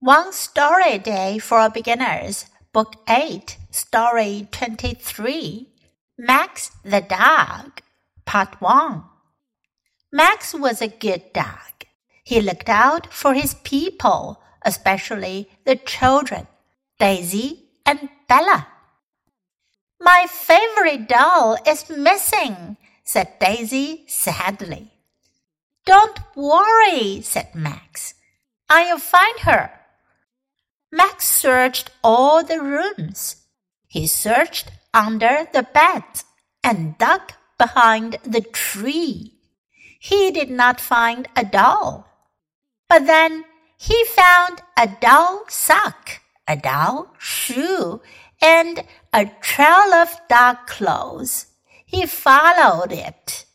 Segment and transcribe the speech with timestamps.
[0.00, 5.66] One Story a Day for Beginners, Book 8, Story 23.
[6.16, 7.82] Max the Dog,
[8.24, 9.02] Part 1.
[10.12, 11.84] Max was a good dog.
[12.22, 16.46] He looked out for his people, especially the children,
[17.00, 18.68] Daisy and Bella.
[20.00, 24.92] My favorite doll is missing, said Daisy sadly.
[25.84, 28.14] Don't worry, said Max.
[28.68, 29.72] I'll find her.
[30.91, 33.37] Max searched all the rooms.
[33.87, 36.03] He searched under the bed
[36.63, 39.33] and dug behind the tree.
[39.99, 42.07] He did not find a doll.
[42.87, 43.45] But then
[43.77, 48.01] he found a doll sock, a doll shoe,
[48.41, 48.83] and
[49.13, 51.47] a trail of dog clothes.
[51.85, 53.45] He followed it.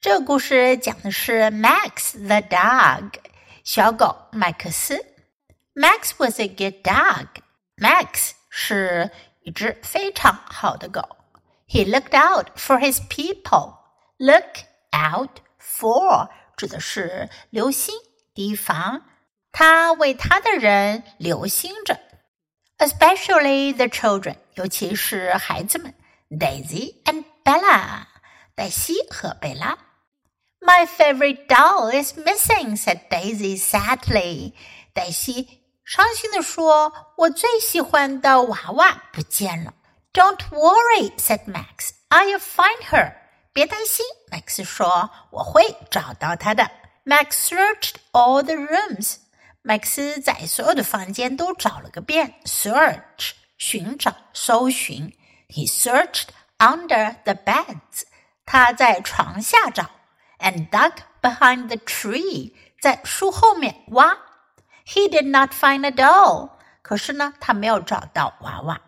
[0.00, 3.14] 这故事讲的是 Max the dog，
[3.64, 5.09] 小狗麦克斯。
[5.74, 7.26] Max was a good dog.
[7.76, 9.10] Max 是
[9.42, 11.02] 一只非常好的狗。
[11.68, 13.74] He looked out for his people.
[14.16, 17.94] Look out for 指的是留心、
[18.34, 19.02] 提防。
[19.52, 21.98] 他为他的人留心着，
[22.78, 25.94] especially the children，尤其是孩子们，
[26.30, 28.04] Daisy and Bella，
[28.54, 29.76] 黛西和贝拉。
[30.60, 34.52] My favorite doll is missing," said Daisy sadly.
[34.92, 35.59] 黛西
[35.91, 39.73] 伤心地说：“我最喜欢的娃娃不见了。”
[40.13, 41.89] Don't worry," said Max.
[42.07, 43.13] "I'll find her."
[43.51, 46.71] 别担心，Max 说：“我会找到她的。”
[47.03, 49.17] Max searched all the rooms.
[49.65, 55.13] Max 在所有的房间都找了个遍，search 寻找、搜寻。
[55.49, 56.27] He searched
[56.59, 58.03] under the beds.
[58.45, 59.89] 他在床下找
[60.39, 62.53] ，and dug behind the tree.
[62.79, 64.30] 在树后面挖。
[64.90, 66.50] he did not find a doll.
[66.82, 68.80] 可是呢，他没有找到娃娃。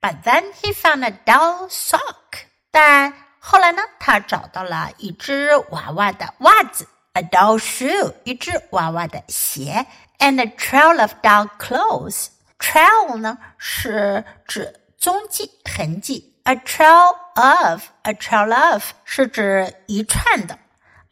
[0.00, 2.46] But then he found a doll sock.
[2.70, 9.86] 但后来呢，他找到了一只娃娃的袜子，a doll shoe，一只娃娃的鞋，
[10.18, 12.28] and a trail of doll clothes.
[12.58, 20.58] Trail 呢是指踪迹、痕迹，a trail of，a trail of 是指一串的。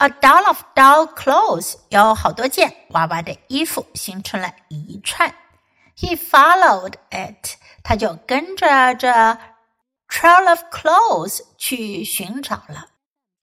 [0.05, 5.35] A doll of doll clothes 有好多件娃娃的衣服，形成了一串。
[5.97, 9.11] He followed it，他就跟着这
[10.09, 12.87] trail of clothes 去寻找了。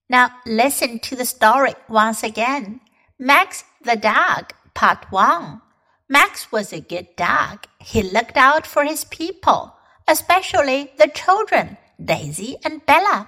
[0.07, 2.79] Now listen to the story once again.
[3.19, 5.61] Max the dog, part one.
[6.07, 7.65] Max was a good dog.
[7.79, 9.73] He looked out for his people,
[10.05, 13.27] especially the children, Daisy and Bella.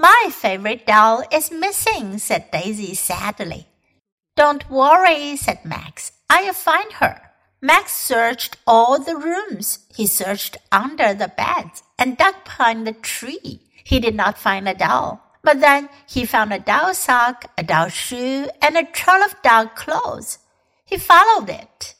[0.00, 3.66] My favorite doll is missing, said Daisy sadly.
[4.36, 6.12] Don't worry, said Max.
[6.30, 7.20] I'll find her.
[7.60, 9.80] Max searched all the rooms.
[9.92, 13.62] He searched under the beds and dug behind the tree.
[13.82, 15.20] He did not find a doll.
[15.42, 19.66] But then he found a doll sock, a doll shoe, and a trail of doll
[19.66, 20.38] clothes.
[20.84, 21.94] He followed it.